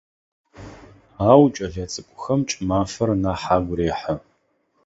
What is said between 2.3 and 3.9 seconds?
кӏымафэр нахь агу